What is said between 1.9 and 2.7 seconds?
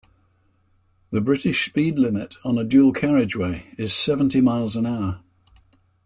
limit on a